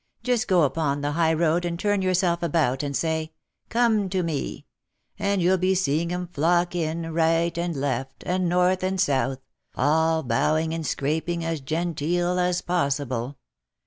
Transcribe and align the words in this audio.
Just 0.23 0.47
go 0.47 0.63
upon 0.63 1.01
the 1.01 1.11
high 1.11 1.33
road 1.35 1.63
and 1.63 1.77
turn 1.77 2.01
yourself 2.01 2.41
about, 2.41 2.81
and 2.81 2.97
say, 2.97 3.33
* 3.51 3.69
Come 3.69 4.09
to 4.09 4.23
me/ 4.23 4.65
and 5.19 5.43
you'll 5.43 5.59
be 5.59 5.75
seeing 5.75 6.11
'em 6.11 6.25
flock 6.25 6.73
in, 6.73 7.13
right 7.13 7.55
and 7.55 7.75
left, 7.75 8.23
and 8.25 8.49
north 8.49 8.81
and 8.81 8.99
south, 8.99 9.37
all 9.75 10.23
bowing 10.23 10.73
and 10.73 10.87
scraping 10.87 11.45
as 11.45 11.61
genteel 11.61 12.39
as 12.39 12.63
possible. 12.63 13.37